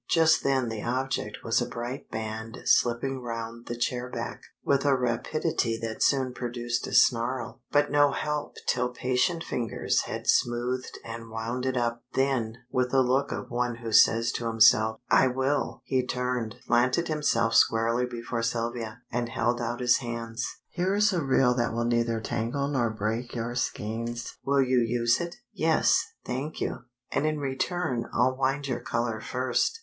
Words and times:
Just 0.09 0.43
then 0.43 0.69
the 0.69 0.81
object 0.81 1.43
was 1.43 1.61
a 1.61 1.67
bright 1.67 2.09
band 2.09 2.57
slipping 2.65 3.21
round 3.21 3.67
the 3.67 3.75
chair 3.77 4.09
back, 4.09 4.41
with 4.65 4.83
a 4.83 4.97
rapidity 4.97 5.77
that 5.79 6.01
soon 6.01 6.33
produced 6.33 6.87
a 6.87 6.93
snarl, 6.95 7.61
but 7.71 7.91
no 7.91 8.11
help 8.11 8.55
till 8.65 8.89
patient 8.89 9.43
fingers 9.43 10.01
had 10.05 10.25
smoothed 10.25 10.97
and 11.05 11.29
wound 11.29 11.67
it 11.67 11.77
up. 11.77 12.03
Then, 12.15 12.57
with 12.71 12.89
the 12.89 13.03
look 13.03 13.31
of 13.31 13.51
one 13.51 13.75
who 13.75 13.91
says 13.91 14.31
to 14.31 14.47
himself, 14.47 14.99
"I 15.11 15.27
will!" 15.27 15.83
he 15.85 16.03
turned, 16.03 16.55
planted 16.65 17.07
himself 17.07 17.53
squarely 17.53 18.07
before 18.07 18.41
Sylvia, 18.41 19.03
and 19.11 19.29
held 19.29 19.61
out 19.61 19.81
his 19.81 19.97
hands. 19.97 20.43
"Here 20.69 20.95
is 20.95 21.13
a 21.13 21.21
reel 21.21 21.53
that 21.53 21.73
will 21.73 21.85
neither 21.85 22.19
tangle 22.21 22.67
nor 22.67 22.89
break 22.89 23.35
your 23.35 23.53
skeins, 23.53 24.35
will 24.43 24.63
you 24.63 24.79
use 24.79 25.21
it?" 25.21 25.35
"Yes, 25.53 26.03
thank 26.25 26.59
you, 26.59 26.85
and 27.11 27.27
in 27.27 27.37
return 27.37 28.07
I'll 28.11 28.35
wind 28.35 28.67
your 28.67 28.79
color 28.79 29.19
first." 29.21 29.79